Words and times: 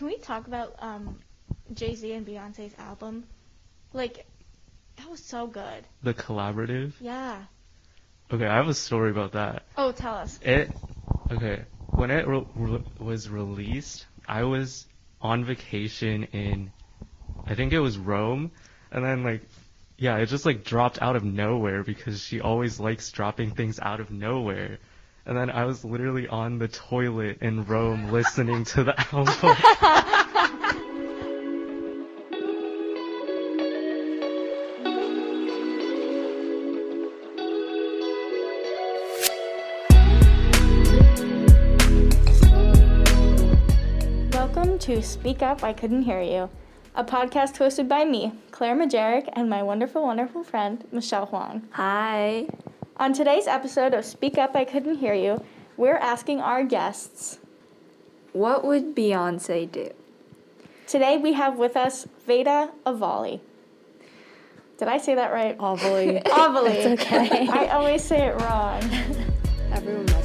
can 0.00 0.06
we 0.06 0.16
talk 0.16 0.46
about 0.46 0.76
um, 0.78 1.18
Jay 1.74 1.94
Z 1.94 2.10
and 2.10 2.26
Beyonce's 2.26 2.74
album? 2.78 3.24
Like, 3.92 4.26
that 4.96 5.10
was 5.10 5.22
so 5.22 5.46
good. 5.46 5.86
The 6.02 6.14
collaborative. 6.14 6.94
Yeah. 7.00 7.42
Okay, 8.32 8.46
I 8.46 8.56
have 8.56 8.68
a 8.68 8.72
story 8.72 9.10
about 9.10 9.32
that. 9.32 9.66
Oh, 9.76 9.92
tell 9.92 10.14
us. 10.14 10.38
It 10.40 10.74
okay 11.30 11.64
when 11.92 12.10
it 12.10 12.26
re- 12.26 12.46
re- 12.56 12.84
was 12.98 13.28
released, 13.28 14.06
I 14.26 14.44
was 14.44 14.86
on 15.20 15.44
vacation 15.44 16.24
in 16.24 16.72
I 17.46 17.54
think 17.54 17.74
it 17.74 17.80
was 17.80 17.98
Rome, 17.98 18.52
and 18.90 19.04
then 19.04 19.22
like 19.22 19.42
yeah, 19.98 20.16
it 20.16 20.26
just 20.30 20.46
like 20.46 20.64
dropped 20.64 21.02
out 21.02 21.14
of 21.14 21.24
nowhere 21.24 21.82
because 21.84 22.22
she 22.22 22.40
always 22.40 22.80
likes 22.80 23.12
dropping 23.12 23.50
things 23.50 23.78
out 23.78 24.00
of 24.00 24.10
nowhere. 24.10 24.78
And 25.26 25.36
then 25.36 25.50
I 25.50 25.64
was 25.64 25.84
literally 25.84 26.26
on 26.28 26.58
the 26.58 26.68
toilet 26.68 27.38
in 27.40 27.64
Rome 27.64 28.10
listening 28.10 28.64
to 28.64 28.84
the 28.84 28.98
album. 29.12 29.56
Welcome 44.32 44.78
to 44.80 45.02
Speak 45.02 45.42
Up, 45.42 45.62
I 45.62 45.72
Couldn't 45.72 46.02
Hear 46.02 46.22
You, 46.22 46.50
a 46.94 47.04
podcast 47.04 47.56
hosted 47.58 47.88
by 47.88 48.04
me, 48.04 48.32
Claire 48.50 48.76
Majerac, 48.76 49.28
and 49.34 49.48
my 49.48 49.62
wonderful, 49.62 50.02
wonderful 50.02 50.42
friend, 50.42 50.84
Michelle 50.90 51.26
Hwang. 51.26 51.68
Hi. 51.72 52.46
On 53.00 53.14
today's 53.14 53.46
episode 53.46 53.94
of 53.94 54.04
Speak 54.04 54.36
Up, 54.36 54.54
I 54.54 54.66
Couldn't 54.66 54.96
Hear 54.96 55.14
You, 55.14 55.42
we're 55.78 55.96
asking 55.96 56.42
our 56.42 56.62
guests. 56.62 57.38
What 58.34 58.62
would 58.62 58.94
Beyonce 58.94 59.72
do? 59.72 59.88
Today 60.86 61.16
we 61.16 61.32
have 61.32 61.56
with 61.56 61.78
us 61.78 62.06
Veda 62.26 62.70
Avali. 62.84 63.40
Did 64.76 64.88
I 64.88 64.98
say 64.98 65.14
that 65.14 65.32
right? 65.32 65.56
Ovally. 65.56 66.22
Avali. 66.24 66.74
It's 66.92 67.02
okay. 67.02 67.48
I 67.48 67.68
always 67.68 68.04
say 68.04 68.26
it 68.26 68.38
wrong. 68.42 68.82
Everyone 69.72 70.04
messes 70.04 70.19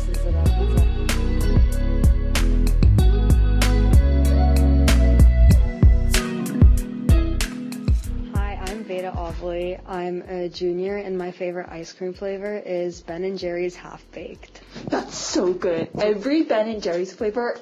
Veda 9.46 9.82
I'm 9.88 10.24
a 10.24 10.50
junior, 10.50 10.98
and 10.98 11.18
my 11.18 11.32
favorite 11.32 11.70
ice 11.70 11.94
cream 11.94 12.14
flavor 12.14 12.58
is 12.58 13.02
Ben 13.02 13.24
and 13.24 13.38
Jerry's 13.38 13.76
Half 13.76 14.04
Baked. 14.12 14.62
That's 14.88 15.16
so 15.16 15.54
good. 15.54 15.90
Every 16.00 16.44
Ben 16.44 16.68
and 16.68 16.82
Jerry's 16.82 17.14
flavor 17.14 17.58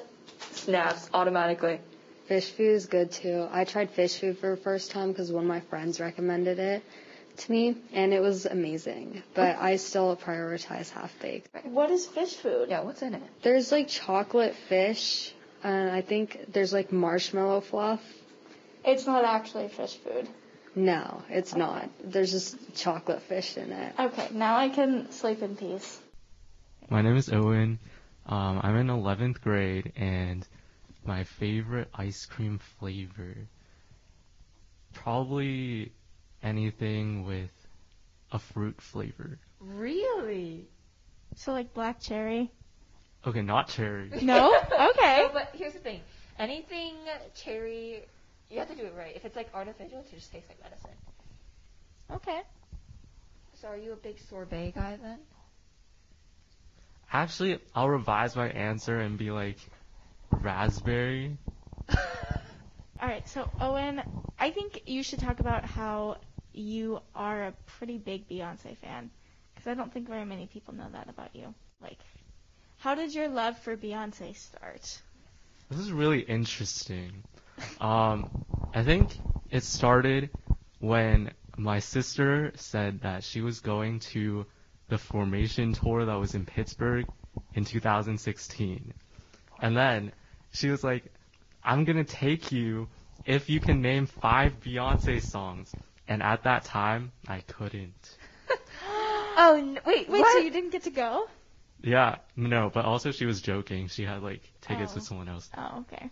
snaps 0.52 1.10
automatically. 1.12 1.80
Fish 2.26 2.50
food 2.50 2.70
is 2.70 2.86
good 2.86 3.12
too. 3.12 3.46
I 3.50 3.64
tried 3.64 3.90
fish 3.90 4.18
food 4.18 4.38
for 4.38 4.50
the 4.50 4.56
first 4.56 4.92
time 4.92 5.08
because 5.12 5.30
one 5.30 5.44
of 5.44 5.48
my 5.48 5.60
friends 5.60 6.00
recommended 6.00 6.58
it 6.58 6.82
to 7.36 7.52
me, 7.52 7.76
and 7.92 8.14
it 8.14 8.20
was 8.20 8.46
amazing. 8.46 9.22
But 9.34 9.58
I 9.58 9.76
still 9.76 10.16
prioritize 10.16 10.88
Half 10.90 11.12
Baked. 11.20 11.48
What 11.64 11.90
is 11.90 12.06
fish 12.06 12.34
food? 12.34 12.70
Yeah, 12.70 12.80
what's 12.80 13.02
in 13.02 13.14
it? 13.14 13.22
There's 13.42 13.70
like 13.70 13.88
chocolate 13.88 14.54
fish, 14.54 15.34
and 15.62 15.90
I 15.90 16.00
think 16.00 16.46
there's 16.48 16.72
like 16.72 16.92
marshmallow 16.92 17.60
fluff. 17.60 18.00
It's 18.86 19.06
not 19.06 19.24
actually 19.24 19.68
fish 19.68 19.96
food. 19.96 20.28
No, 20.76 21.22
it's 21.28 21.54
not. 21.54 21.88
There's 22.02 22.32
just 22.32 22.56
chocolate 22.74 23.22
fish 23.22 23.56
in 23.56 23.70
it. 23.72 23.94
Okay, 23.98 24.28
now 24.32 24.56
I 24.56 24.68
can 24.68 25.10
sleep 25.12 25.42
in 25.42 25.56
peace. 25.56 26.00
My 26.90 27.02
name 27.02 27.16
is 27.16 27.30
Owen. 27.30 27.78
Um, 28.26 28.60
I'm 28.62 28.76
in 28.76 28.88
11th 28.88 29.40
grade, 29.40 29.92
and 29.96 30.46
my 31.04 31.24
favorite 31.24 31.88
ice 31.94 32.26
cream 32.26 32.58
flavor 32.78 33.34
probably 34.94 35.92
anything 36.42 37.24
with 37.24 37.50
a 38.32 38.38
fruit 38.38 38.80
flavor. 38.80 39.38
Really? 39.60 40.66
So, 41.36 41.52
like 41.52 41.74
black 41.74 42.00
cherry? 42.00 42.50
Okay, 43.26 43.42
not 43.42 43.68
cherry. 43.68 44.10
No? 44.22 44.54
Okay. 44.72 45.22
No, 45.22 45.30
but 45.32 45.50
here's 45.54 45.72
the 45.72 45.78
thing. 45.78 46.00
Anything 46.38 46.94
cherry, 47.34 48.02
you 48.50 48.58
have 48.58 48.68
to 48.68 48.74
do 48.74 48.84
it 48.84 48.94
right. 48.96 49.14
If 49.14 49.24
it's 49.24 49.36
like 49.36 49.48
artificial, 49.54 50.00
it 50.00 50.10
just 50.10 50.32
tastes 50.32 50.48
like 50.48 50.62
medicine. 50.62 50.90
Okay. 52.10 52.42
So 53.54 53.68
are 53.68 53.76
you 53.76 53.92
a 53.92 53.96
big 53.96 54.18
sorbet 54.18 54.72
guy 54.74 54.98
then? 55.02 55.18
Actually, 57.12 57.60
I'll 57.74 57.88
revise 57.88 58.34
my 58.34 58.48
answer 58.48 58.98
and 59.00 59.16
be 59.16 59.30
like 59.30 59.58
raspberry. 60.30 61.36
All 61.88 63.08
right, 63.08 63.28
so 63.28 63.48
Owen, 63.60 64.02
I 64.38 64.50
think 64.50 64.82
you 64.86 65.02
should 65.02 65.18
talk 65.20 65.40
about 65.40 65.64
how 65.64 66.16
you 66.52 67.00
are 67.14 67.44
a 67.44 67.52
pretty 67.78 67.98
big 67.98 68.28
Beyonce 68.28 68.76
fan, 68.78 69.10
because 69.54 69.68
I 69.68 69.74
don't 69.74 69.92
think 69.92 70.08
very 70.08 70.24
many 70.24 70.46
people 70.46 70.74
know 70.74 70.88
that 70.92 71.08
about 71.08 71.34
you. 71.34 71.54
Like, 71.80 71.98
how 72.78 72.94
did 72.94 73.14
your 73.14 73.28
love 73.28 73.58
for 73.58 73.76
Beyonce 73.76 74.36
start? 74.36 75.00
This 75.70 75.78
is 75.78 75.92
really 75.92 76.20
interesting. 76.20 77.22
Um, 77.80 78.44
I 78.74 78.82
think 78.82 79.16
it 79.50 79.62
started 79.62 80.30
when 80.80 81.32
my 81.56 81.78
sister 81.78 82.52
said 82.56 83.00
that 83.02 83.22
she 83.24 83.40
was 83.40 83.60
going 83.60 84.00
to 84.00 84.46
the 84.88 84.98
Formation 84.98 85.72
tour 85.72 86.04
that 86.04 86.14
was 86.14 86.34
in 86.34 86.44
Pittsburgh 86.44 87.06
in 87.54 87.64
2016. 87.64 88.92
And 89.60 89.76
then 89.76 90.12
she 90.52 90.68
was 90.70 90.82
like, 90.84 91.04
I'm 91.62 91.84
gonna 91.84 92.04
take 92.04 92.52
you 92.52 92.88
if 93.24 93.48
you 93.48 93.60
can 93.60 93.80
name 93.80 94.06
five 94.06 94.60
Beyonce 94.60 95.22
songs. 95.22 95.72
And 96.06 96.22
at 96.22 96.42
that 96.42 96.64
time, 96.64 97.12
I 97.28 97.40
couldn't. 97.40 98.16
Oh, 99.36 99.56
n- 99.56 99.80
wait, 99.84 100.08
Wait, 100.08 100.24
so 100.24 100.38
you 100.38 100.50
didn't 100.50 100.70
get 100.70 100.84
to 100.84 100.90
go? 100.90 101.26
Yeah, 101.82 102.18
no, 102.36 102.70
but 102.72 102.84
also 102.84 103.10
she 103.10 103.26
was 103.26 103.42
joking. 103.42 103.88
She 103.88 104.04
had 104.04 104.22
like 104.22 104.42
tickets 104.60 104.92
Oh. 104.92 104.94
with 104.94 105.04
someone 105.04 105.28
else. 105.28 105.50
Oh, 105.56 105.80
okay. 105.92 106.08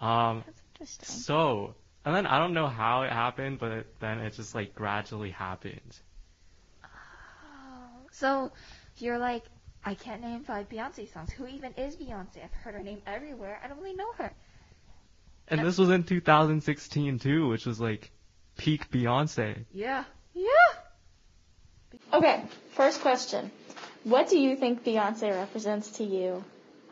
Um, 0.00 0.42
That's 0.44 0.60
interesting. 0.74 1.08
So, 1.08 1.74
and 2.04 2.14
then 2.14 2.26
I 2.26 2.38
don't 2.38 2.54
know 2.54 2.66
how 2.66 3.02
it 3.02 3.12
happened, 3.12 3.58
but 3.58 3.72
it, 3.72 4.00
then 4.00 4.18
it 4.18 4.34
just 4.34 4.54
like 4.54 4.74
gradually 4.74 5.30
happened. 5.30 5.98
Oh, 6.84 8.06
so 8.10 8.52
you're 8.98 9.18
like, 9.18 9.44
I 9.84 9.94
can't 9.94 10.20
name 10.22 10.44
five 10.44 10.68
Beyonce 10.68 11.12
songs. 11.12 11.32
Who 11.32 11.46
even 11.46 11.72
is 11.74 11.96
Beyonce? 11.96 12.42
I've 12.42 12.52
heard 12.52 12.74
her 12.74 12.82
name 12.82 13.02
everywhere. 13.06 13.60
I 13.62 13.68
don't 13.68 13.78
really 13.78 13.94
know 13.94 14.12
her. 14.18 14.32
And 15.48 15.60
this 15.60 15.76
was 15.76 15.90
in 15.90 16.04
2016 16.04 17.18
too, 17.18 17.48
which 17.48 17.66
was 17.66 17.80
like 17.80 18.10
peak 18.56 18.90
Beyonce. 18.90 19.64
Yeah. 19.72 20.04
Yeah. 20.34 20.50
Okay, 22.12 22.44
first 22.72 23.00
question. 23.02 23.50
What 24.04 24.28
do 24.28 24.38
you 24.38 24.56
think 24.56 24.84
Beyonce 24.84 25.30
represents 25.30 25.90
to 25.92 26.04
you? 26.04 26.44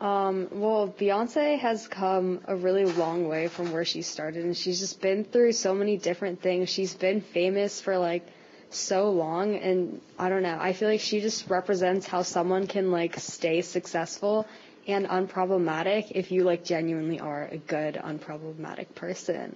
Um, 0.03 0.49
well, 0.51 0.89
Beyonce 0.89 1.57
has 1.59 1.87
come 1.87 2.41
a 2.45 2.57
really 2.57 2.83
long 2.83 3.29
way 3.29 3.47
from 3.47 3.71
where 3.71 3.85
she 3.85 4.01
started, 4.01 4.43
and 4.43 4.55
she's 4.55 4.81
just 4.81 4.99
been 4.99 5.23
through 5.23 5.53
so 5.53 5.73
many 5.73 5.95
different 5.95 6.41
things. 6.41 6.67
She's 6.67 6.93
been 6.93 7.21
famous 7.21 7.79
for 7.79 7.97
like 7.97 8.27
so 8.69 9.11
long, 9.11 9.55
and 9.55 10.01
I 10.19 10.27
don't 10.27 10.43
know. 10.43 10.57
I 10.59 10.73
feel 10.73 10.89
like 10.89 10.99
she 10.99 11.21
just 11.21 11.49
represents 11.49 12.05
how 12.05 12.21
someone 12.23 12.67
can 12.67 12.91
like 12.91 13.17
stay 13.17 13.61
successful 13.61 14.45
and 14.89 15.07
unproblematic 15.07 16.11
if 16.11 16.33
you 16.33 16.43
like 16.43 16.65
genuinely 16.65 17.21
are 17.21 17.47
a 17.49 17.57
good 17.57 17.95
unproblematic 17.95 18.93
person. 18.95 19.55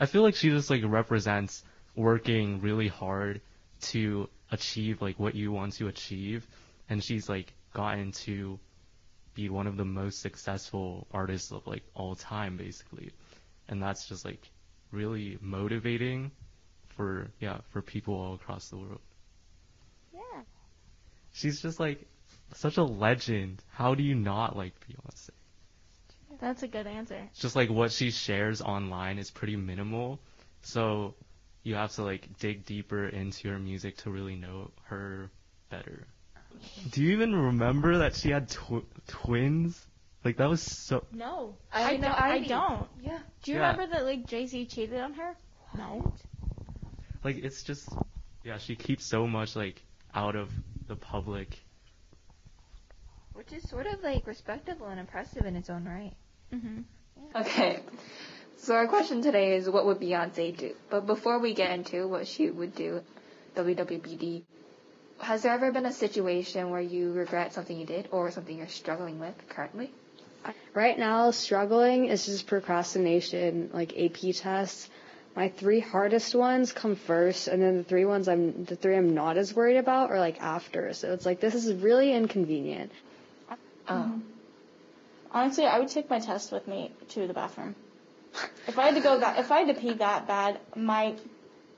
I 0.00 0.06
feel 0.06 0.22
like 0.22 0.36
she 0.36 0.48
just 0.48 0.70
like 0.70 0.80
represents 0.86 1.62
working 1.94 2.62
really 2.62 2.88
hard 2.88 3.42
to 3.92 4.30
achieve 4.50 5.02
like 5.02 5.18
what 5.18 5.34
you 5.34 5.52
want 5.52 5.74
to 5.74 5.88
achieve, 5.88 6.46
and 6.88 7.04
she's 7.04 7.28
like 7.28 7.52
gotten 7.74 8.12
to 8.12 8.58
be 9.34 9.48
one 9.48 9.66
of 9.66 9.76
the 9.76 9.84
most 9.84 10.20
successful 10.20 11.06
artists 11.12 11.52
of 11.52 11.66
like 11.66 11.82
all 11.94 12.14
time 12.14 12.56
basically. 12.56 13.10
And 13.68 13.82
that's 13.82 14.08
just 14.08 14.24
like 14.24 14.50
really 14.90 15.38
motivating 15.40 16.30
for 16.96 17.28
yeah, 17.40 17.58
for 17.70 17.82
people 17.82 18.14
all 18.14 18.34
across 18.34 18.68
the 18.68 18.76
world. 18.76 19.00
Yeah. 20.12 20.42
She's 21.32 21.60
just 21.60 21.80
like 21.80 22.06
such 22.54 22.76
a 22.76 22.84
legend. 22.84 23.62
How 23.72 23.94
do 23.94 24.02
you 24.02 24.14
not 24.14 24.56
like 24.56 24.74
Beyonce? 24.80 25.30
That's 26.40 26.62
a 26.62 26.68
good 26.68 26.86
answer. 26.86 27.28
Just 27.38 27.56
like 27.56 27.70
what 27.70 27.92
she 27.92 28.10
shares 28.10 28.60
online 28.60 29.18
is 29.18 29.30
pretty 29.30 29.56
minimal. 29.56 30.20
So 30.62 31.14
you 31.62 31.74
have 31.74 31.92
to 31.92 32.02
like 32.02 32.38
dig 32.38 32.64
deeper 32.64 33.08
into 33.08 33.48
her 33.48 33.58
music 33.58 33.96
to 33.98 34.10
really 34.10 34.36
know 34.36 34.70
her 34.84 35.30
better. 35.70 36.06
Do 36.90 37.02
you 37.02 37.12
even 37.12 37.34
remember 37.34 37.98
that 37.98 38.14
she 38.14 38.30
had 38.30 38.48
tw- 38.48 38.84
twins? 39.06 39.80
Like 40.24 40.36
that 40.38 40.48
was 40.48 40.62
so 40.62 41.04
No. 41.12 41.54
I 41.72 41.94
I, 41.94 41.96
know 41.96 42.08
don't, 42.08 42.20
I 42.22 42.38
don't. 42.46 42.86
Yeah. 43.02 43.18
Do 43.42 43.52
you 43.52 43.58
Yeah. 43.58 43.70
remember 43.72 43.94
that 43.96 44.04
like 44.04 44.26
Jay 44.26 44.46
Z 44.46 44.66
cheated 44.66 44.98
on 45.00 45.12
her? 45.14 45.34
No. 45.76 46.12
like 47.24 47.36
it's 47.36 47.62
just 47.62 47.88
yeah, 48.44 48.58
she 48.58 48.76
keeps 48.76 49.04
so 49.04 49.26
much 49.26 49.56
like 49.56 49.82
out 50.14 50.36
of 50.36 50.50
the 50.86 50.96
public. 50.96 51.58
Which 53.34 53.52
is 53.52 53.68
sort 53.68 53.86
of 53.86 54.02
like 54.02 54.26
respectable 54.26 54.86
and 54.86 55.00
impressive 55.00 55.44
in 55.44 55.56
its 55.56 55.68
own 55.68 55.84
right. 55.84 56.14
Mm-hmm. 56.54 56.82
Okay, 57.36 57.80
So 58.58 58.74
our 58.76 58.86
question 58.86 59.20
today 59.22 59.56
is 59.56 59.68
what 59.68 59.86
would 59.86 59.98
Beyonce 59.98 60.56
do? 60.56 60.74
But 60.88 61.06
before 61.06 61.38
we 61.40 61.52
get 61.54 61.72
into 61.72 62.06
what 62.06 62.26
she 62.28 62.48
would 62.50 62.74
do, 62.76 63.00
WWBD, 63.56 64.42
has 65.20 65.42
there 65.42 65.52
ever 65.52 65.72
been 65.72 65.86
a 65.86 65.92
situation 65.92 66.70
where 66.70 66.80
you 66.80 67.12
regret 67.12 67.52
something 67.52 67.78
you 67.78 67.86
did 67.86 68.08
or 68.10 68.30
something 68.30 68.56
you're 68.56 68.68
struggling 68.68 69.18
with 69.18 69.34
currently? 69.48 69.90
Right 70.74 70.98
now, 70.98 71.30
struggling 71.30 72.06
is 72.06 72.26
just 72.26 72.46
procrastination, 72.46 73.70
like 73.72 73.98
AP 73.98 74.34
tests. 74.34 74.90
My 75.34 75.48
three 75.48 75.80
hardest 75.80 76.34
ones 76.34 76.72
come 76.72 76.96
first, 76.96 77.48
and 77.48 77.62
then 77.62 77.78
the 77.78 77.84
three 77.84 78.04
ones 78.04 78.28
I'm 78.28 78.64
the 78.66 78.76
three 78.76 78.96
I'm 78.96 79.14
not 79.14 79.36
as 79.36 79.54
worried 79.54 79.78
about 79.78 80.10
are 80.10 80.20
like 80.20 80.40
after. 80.40 80.92
So 80.92 81.12
it's 81.12 81.24
like 81.24 81.40
this 81.40 81.54
is 81.54 81.72
really 81.72 82.12
inconvenient. 82.12 82.92
Oh. 83.50 83.56
Mm-hmm. 83.88 84.18
Honestly, 85.32 85.66
I 85.66 85.80
would 85.80 85.88
take 85.88 86.08
my 86.08 86.20
test 86.20 86.52
with 86.52 86.68
me 86.68 86.92
to 87.10 87.26
the 87.26 87.34
bathroom. 87.34 87.74
If 88.68 88.78
I 88.78 88.86
had 88.86 88.94
to 88.94 89.00
go 89.00 89.18
that, 89.18 89.38
if 89.38 89.50
I 89.50 89.60
had 89.60 89.74
to 89.74 89.80
pee 89.80 89.94
that 89.94 90.28
bad, 90.28 90.60
my 90.76 91.14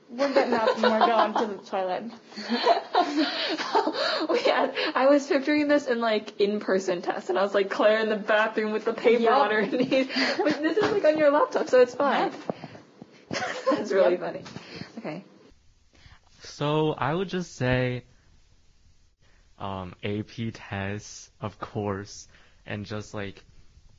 we're 0.09 0.33
getting 0.33 0.53
up 0.53 0.75
and 0.77 0.83
we're 0.83 0.99
going 1.05 1.33
to 1.33 1.45
the 1.47 1.57
toilet. 1.69 2.03
yeah, 4.45 4.71
I 4.95 5.07
was 5.09 5.27
picturing 5.27 5.67
this 5.67 5.87
in 5.87 5.99
like 5.99 6.39
in-person 6.39 7.01
tests, 7.01 7.29
and 7.29 7.37
I 7.37 7.43
was 7.43 7.53
like 7.53 7.69
Claire 7.69 7.99
in 7.99 8.09
the 8.09 8.15
bathroom 8.15 8.71
with 8.71 8.85
the 8.85 8.93
paper 8.93 9.23
Yup. 9.23 9.37
on 9.37 9.51
her 9.51 9.65
knees. 9.65 10.07
But 10.37 10.61
this 10.61 10.77
is 10.77 10.91
like 10.91 11.03
on 11.05 11.17
your 11.17 11.31
laptop, 11.31 11.67
so 11.69 11.81
it's 11.81 11.95
fine. 11.95 12.31
That's 13.29 13.91
really 13.91 14.11
Yep. 14.11 14.19
funny. 14.21 14.43
Okay. 14.99 15.23
So 16.43 16.93
I 16.93 17.13
would 17.13 17.27
just 17.29 17.55
say, 17.55 18.03
um, 19.59 19.93
AP 20.03 20.53
tests, 20.53 21.29
of 21.41 21.59
course, 21.59 22.27
and 22.65 22.85
just 22.85 23.13
like 23.13 23.43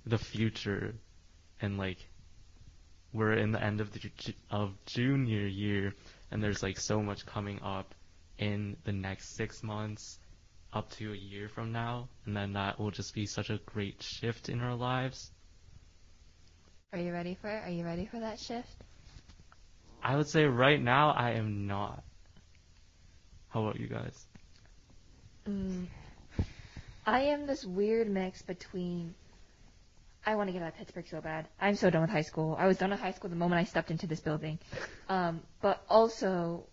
the 0.06 0.18
future, 0.18 0.94
and 1.60 1.76
like 1.76 1.98
we're 3.12 3.34
in 3.34 3.52
the 3.52 3.62
end 3.62 3.80
of 3.80 3.92
the 3.92 4.10
of 4.50 4.72
junior 4.86 5.46
year, 5.46 5.94
and 6.30 6.42
there's 6.42 6.62
like 6.62 6.78
so 6.78 7.02
much 7.02 7.26
coming 7.26 7.60
up 7.62 7.94
in 8.38 8.76
the 8.84 8.92
next 8.92 9.34
six 9.36 9.62
months, 9.62 10.18
up 10.72 10.90
to 10.92 11.12
a 11.12 11.16
year 11.16 11.48
from 11.48 11.72
now, 11.72 12.08
and 12.26 12.36
then 12.36 12.52
that 12.52 12.78
will 12.78 12.90
just 12.90 13.14
be 13.14 13.26
such 13.26 13.50
a 13.50 13.58
great 13.66 14.02
shift 14.02 14.48
in 14.48 14.60
our 14.60 14.74
lives. 14.74 15.30
Are 16.92 16.98
you 16.98 17.12
ready 17.12 17.36
for 17.40 17.48
it? 17.50 17.64
Are 17.64 17.70
you 17.70 17.84
ready 17.84 18.06
for 18.06 18.20
that 18.20 18.38
shift? 18.38 18.84
I 20.02 20.16
would 20.16 20.28
say 20.28 20.44
right 20.44 20.80
now 20.80 21.10
I 21.10 21.32
am 21.32 21.66
not. 21.66 22.02
How 23.48 23.62
about 23.62 23.80
you 23.80 23.88
guys? 23.88 24.26
Mm. 25.46 25.86
I 27.06 27.20
am 27.20 27.46
this 27.46 27.64
weird 27.64 28.08
mix 28.08 28.42
between. 28.42 29.14
I 30.26 30.34
want 30.34 30.48
to 30.48 30.52
get 30.52 30.62
out 30.62 30.68
of 30.68 30.76
Pittsburgh 30.76 31.06
so 31.08 31.20
bad. 31.20 31.48
I'm 31.60 31.74
so 31.74 31.90
done 31.90 32.02
with 32.02 32.10
high 32.10 32.22
school. 32.22 32.56
I 32.58 32.66
was 32.66 32.76
done 32.76 32.90
with 32.90 33.00
high 33.00 33.12
school 33.12 33.30
the 33.30 33.36
moment 33.36 33.60
I 33.60 33.64
stepped 33.64 33.90
into 33.90 34.06
this 34.06 34.20
building. 34.20 34.58
Um, 35.08 35.40
but 35.62 35.82
also, 35.88 36.66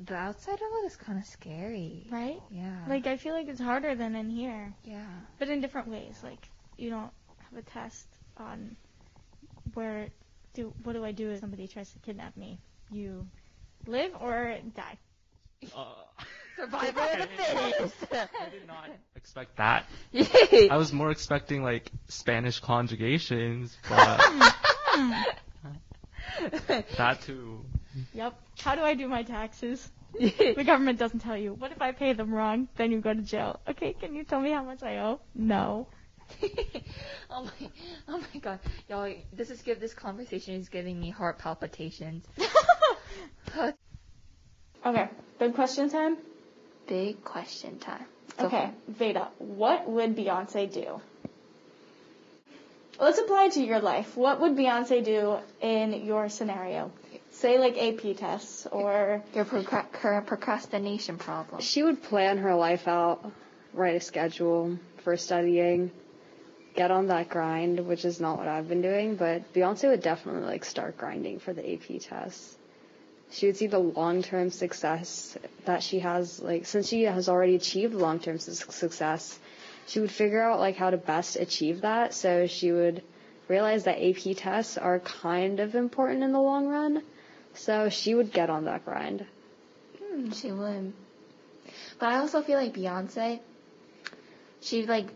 the 0.00 0.14
outside 0.14 0.54
of 0.54 0.60
it 0.60 0.86
is 0.86 0.96
kind 0.96 1.18
of 1.18 1.24
scary. 1.24 2.06
Right? 2.10 2.40
Yeah. 2.50 2.84
Like 2.88 3.06
I 3.06 3.16
feel 3.16 3.34
like 3.34 3.48
it's 3.48 3.60
harder 3.60 3.94
than 3.94 4.14
in 4.14 4.30
here, 4.30 4.72
yeah. 4.84 5.04
but 5.38 5.48
in 5.48 5.60
different 5.60 5.88
ways. 5.88 6.18
Like 6.22 6.48
you 6.76 6.90
don't 6.90 7.10
have 7.50 7.58
a 7.58 7.62
test 7.62 8.06
on 8.36 8.76
where 9.74 10.08
do 10.54 10.72
what 10.82 10.94
do 10.94 11.04
I 11.04 11.12
do 11.12 11.30
if 11.30 11.40
somebody 11.40 11.68
tries 11.68 11.90
to 11.92 11.98
kidnap 11.98 12.36
me? 12.36 12.58
You 12.90 13.26
live 13.86 14.12
or 14.20 14.56
die. 14.74 14.98
Survival 16.56 17.02
of 17.02 17.18
the 17.18 17.26
fittest. 17.36 17.94
I 18.12 18.48
did 18.50 18.66
not 18.66 18.88
expect 19.14 19.56
that. 19.56 19.84
I 20.70 20.76
was 20.76 20.92
more 20.92 21.10
expecting 21.10 21.62
like 21.62 21.90
Spanish 22.08 22.60
conjugations, 22.60 23.76
but 23.88 24.54
that 26.96 27.20
too. 27.22 27.64
Yep. 28.14 28.40
How 28.58 28.74
do 28.74 28.82
I 28.82 28.94
do 28.94 29.06
my 29.08 29.22
taxes? 29.22 29.90
The 30.18 30.64
government 30.64 30.98
doesn't 30.98 31.20
tell 31.20 31.36
you. 31.36 31.52
What 31.52 31.72
if 31.72 31.82
I 31.82 31.92
pay 31.92 32.14
them 32.14 32.32
wrong? 32.32 32.68
Then 32.76 32.90
you 32.90 33.00
go 33.00 33.12
to 33.12 33.20
jail. 33.20 33.60
Okay, 33.68 33.92
can 33.92 34.14
you 34.14 34.24
tell 34.24 34.40
me 34.40 34.50
how 34.50 34.64
much 34.64 34.82
I 34.82 34.98
owe? 34.98 35.20
No. 35.34 35.88
oh 37.30 37.44
my, 37.44 37.70
oh 38.08 38.18
my 38.18 38.40
god, 38.40 38.58
y'all! 38.88 39.12
This 39.32 39.50
is 39.50 39.62
give 39.62 39.78
this 39.78 39.94
conversation 39.94 40.54
is 40.54 40.68
giving 40.68 40.98
me 40.98 41.10
heart 41.10 41.38
palpitations. 41.38 42.24
okay, 44.84 45.08
big 45.38 45.54
question 45.54 45.88
time. 45.88 46.16
Big 46.86 47.22
question 47.24 47.78
time. 47.78 48.04
Go 48.38 48.46
Okay, 48.46 48.70
Veda, 48.88 49.28
what 49.38 49.88
would 49.88 50.16
Beyonce 50.16 50.72
do? 50.72 51.00
Let's 52.98 53.18
apply 53.18 53.46
it 53.46 53.52
to 53.52 53.62
your 53.62 53.80
life. 53.80 54.16
What 54.16 54.40
would 54.40 54.56
Beyonce 54.56 55.04
do 55.04 55.36
in 55.60 56.04
your 56.06 56.28
scenario? 56.28 56.90
Say 57.30 57.58
like 57.58 57.76
AP 57.76 58.16
tests 58.16 58.66
or. 58.66 59.22
Your 59.34 59.44
procra- 59.44 59.90
current 59.92 60.26
procrastination 60.26 61.18
problem. 61.18 61.60
She 61.60 61.82
would 61.82 62.02
plan 62.02 62.38
her 62.38 62.54
life 62.54 62.88
out, 62.88 63.30
write 63.74 63.96
a 63.96 64.00
schedule 64.00 64.78
for 65.04 65.16
studying, 65.18 65.90
get 66.74 66.90
on 66.90 67.08
that 67.08 67.28
grind, 67.28 67.86
which 67.86 68.04
is 68.04 68.20
not 68.20 68.38
what 68.38 68.48
I've 68.48 68.68
been 68.68 68.82
doing, 68.82 69.16
but 69.16 69.52
Beyonce 69.52 69.90
would 69.90 70.02
definitely 70.02 70.42
like 70.42 70.64
start 70.64 70.96
grinding 70.96 71.38
for 71.38 71.52
the 71.52 71.72
AP 71.74 72.00
tests. 72.00 72.56
She 73.30 73.46
would 73.46 73.56
see 73.56 73.66
the 73.66 73.78
long-term 73.78 74.50
success 74.50 75.36
that 75.64 75.82
she 75.82 75.98
has, 76.00 76.40
like, 76.40 76.64
since 76.64 76.88
she 76.88 77.02
has 77.02 77.28
already 77.28 77.56
achieved 77.56 77.94
long-term 77.94 78.38
su- 78.38 78.52
success, 78.54 79.38
she 79.86 80.00
would 80.00 80.10
figure 80.10 80.42
out 80.42 80.58
like 80.60 80.76
how 80.76 80.90
to 80.90 80.96
best 80.96 81.36
achieve 81.36 81.82
that. 81.82 82.14
So 82.14 82.46
she 82.46 82.72
would 82.72 83.02
realize 83.48 83.84
that 83.84 84.02
AP 84.02 84.36
tests 84.36 84.78
are 84.78 84.98
kind 85.00 85.60
of 85.60 85.74
important 85.74 86.22
in 86.22 86.32
the 86.32 86.40
long 86.40 86.66
run. 86.66 87.02
So 87.54 87.88
she 87.88 88.14
would 88.14 88.32
get 88.32 88.50
on 88.50 88.64
that 88.64 88.84
grind. 88.84 89.24
Hmm, 90.02 90.30
she 90.30 90.52
would. 90.52 90.92
But 91.98 92.08
I 92.10 92.18
also 92.18 92.42
feel 92.42 92.58
like 92.58 92.74
Beyonce, 92.74 93.40
she 94.60 94.86
like, 94.86 95.06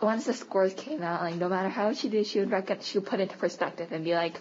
once 0.00 0.26
the 0.26 0.34
scores 0.34 0.74
came 0.74 1.02
out, 1.02 1.22
like 1.22 1.36
no 1.36 1.48
matter 1.48 1.68
how 1.68 1.92
she 1.92 2.08
did, 2.08 2.26
she 2.26 2.40
would 2.40 2.50
reckon, 2.50 2.80
she 2.80 2.98
would 2.98 3.06
put 3.08 3.20
it 3.20 3.24
into 3.24 3.36
perspective 3.36 3.88
and 3.92 4.04
be 4.04 4.14
like? 4.14 4.40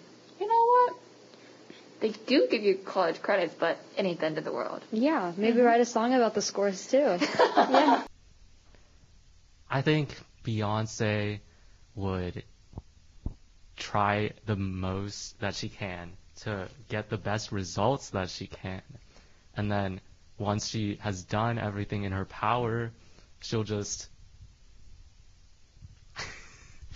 They 1.99 2.09
do 2.09 2.47
give 2.49 2.61
you 2.61 2.75
college 2.75 3.21
credits, 3.21 3.55
but 3.57 3.77
it 3.97 4.05
ain't 4.05 4.19
the 4.19 4.25
end 4.25 4.37
of 4.37 4.43
the 4.43 4.51
world. 4.51 4.83
Yeah, 4.91 5.31
maybe 5.37 5.57
mm-hmm. 5.57 5.65
write 5.65 5.81
a 5.81 5.85
song 5.85 6.13
about 6.13 6.33
the 6.33 6.41
scores 6.41 6.87
too. 6.87 6.97
yeah. 7.57 8.03
I 9.69 9.81
think 9.81 10.15
Beyonce 10.43 11.39
would 11.95 12.43
try 13.77 14.31
the 14.45 14.55
most 14.55 15.39
that 15.39 15.55
she 15.55 15.69
can 15.69 16.11
to 16.41 16.67
get 16.89 17.09
the 17.09 17.17
best 17.17 17.51
results 17.51 18.09
that 18.11 18.29
she 18.29 18.47
can. 18.47 18.81
And 19.55 19.71
then 19.71 20.01
once 20.37 20.67
she 20.67 20.97
has 21.01 21.23
done 21.23 21.57
everything 21.57 22.03
in 22.03 22.11
her 22.11 22.25
power, 22.25 22.91
she'll 23.39 23.63
just 23.63 24.09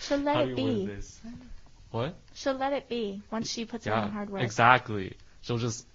She'll 0.01 0.19
let 0.19 0.47
it 0.47 0.57
you 0.57 0.63
word 0.63 0.85
be. 0.85 1.01
This? 1.91 1.96
What? 1.96 2.15
She'll 2.36 2.53
let 2.55 2.74
it 2.74 2.89
be 2.89 3.22
once 3.31 3.50
she 3.51 3.65
puts 3.65 3.86
in 3.86 3.93
Yeah, 3.93 4.05
the 4.05 4.12
hard 4.12 4.29
work. 4.29 4.41
exactly. 4.43 5.13
She'll 5.41 5.58
just 5.58 5.86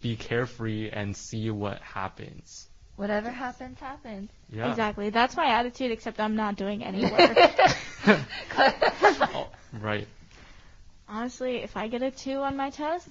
be 0.00 0.16
carefree 0.16 0.90
and 0.90 1.16
see 1.16 1.50
what 1.50 1.80
happens. 1.80 2.68
Whatever 2.96 3.30
happens, 3.30 3.80
happens. 3.80 4.30
Yeah. 4.52 4.70
Exactly. 4.70 5.10
That's 5.10 5.36
my 5.36 5.46
attitude, 5.46 5.90
except 5.90 6.20
I'm 6.20 6.36
not 6.36 6.54
doing 6.56 6.84
any 6.84 7.02
work. 7.10 7.36
Oh, 8.56 9.48
right. 9.80 10.06
Honestly, 11.08 11.56
if 11.56 11.76
I 11.76 11.88
get 11.88 12.02
a 12.02 12.10
two 12.10 12.36
on 12.38 12.56
my 12.56 12.70
test, 12.70 13.08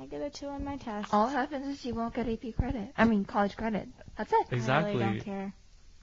I 0.00 0.06
get 0.06 0.22
a 0.22 0.30
two 0.30 0.46
on 0.46 0.64
my 0.64 0.76
test. 0.76 1.12
All 1.12 1.26
happens 1.28 1.66
is 1.66 1.84
you 1.84 1.94
won't 1.94 2.14
get 2.14 2.28
AP 2.28 2.54
credit. 2.56 2.88
I 2.96 3.04
mean, 3.04 3.24
college 3.24 3.56
credit. 3.56 3.88
That's 4.16 4.32
it. 4.32 4.46
Exactly. 4.52 4.92
I 5.02 5.06
really 5.06 5.18
don't 5.18 5.24
care. 5.24 5.52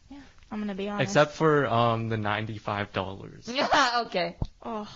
Yeah. 0.09 0.17
I'm 0.51 0.59
gonna 0.59 0.75
be 0.75 0.89
honest. 0.89 1.09
Except 1.09 1.33
for 1.33 1.65
um 1.67 2.09
the 2.09 2.17
ninety-five 2.17 2.91
dollars. 2.93 3.49
Yeah, 3.51 4.01
okay. 4.05 4.35
oh, 4.63 4.87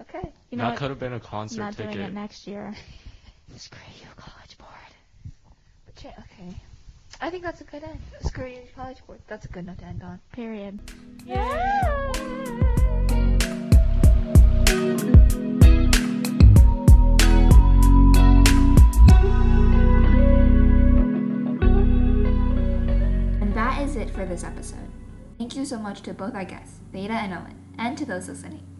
Okay. 0.00 0.32
You 0.54 0.58
know 0.58 0.66
that 0.66 0.70
what? 0.70 0.78
could 0.78 0.90
have 0.90 1.00
been 1.00 1.14
a 1.14 1.18
concert 1.18 1.58
not 1.58 1.76
doing 1.76 1.88
ticket. 1.88 2.10
it 2.10 2.14
next 2.14 2.46
year. 2.46 2.72
Screw 3.56 3.80
you, 4.00 4.06
college 4.16 4.56
board. 4.56 4.70
But 5.84 6.04
yeah, 6.04 6.12
okay. 6.20 6.56
I 7.20 7.28
think 7.28 7.42
that's 7.42 7.60
a 7.60 7.64
good 7.64 7.82
end. 7.82 7.98
Screw 8.20 8.46
you, 8.46 8.60
college 8.76 8.98
board. 9.04 9.18
That's 9.26 9.46
a 9.46 9.48
good 9.48 9.66
note 9.66 9.78
to 9.78 9.84
end 9.84 10.04
on. 10.04 10.20
Period. 10.32 10.78
And 23.40 23.54
that 23.56 23.82
is 23.82 23.96
it 23.96 24.10
for 24.10 24.24
this 24.24 24.44
episode. 24.44 24.78
Thank 25.36 25.56
you 25.56 25.64
so 25.64 25.80
much 25.80 26.02
to 26.02 26.14
both 26.14 26.36
our 26.36 26.44
guests, 26.44 26.78
Veda 26.92 27.14
and 27.14 27.32
Owen, 27.34 27.60
and 27.76 27.98
to 27.98 28.06
those 28.06 28.28
listening. 28.28 28.73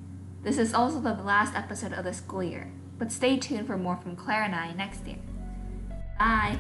This 0.45 0.59
is 0.59 0.75
also 0.75 1.01
the 1.01 1.15
last 1.15 1.55
episode 1.57 1.95
of 1.95 2.05
the 2.05 2.13
school 2.13 2.43
year, 2.43 2.71
but 2.99 3.11
stay 3.11 3.39
tuned 3.39 3.67
for 3.67 3.79
more 3.79 3.97
from 3.97 4.15
Claire 4.15 4.43
and 4.43 4.55
I 4.55 4.75
next 4.75 5.07
year. 5.07 5.17
Bye! 6.19 6.59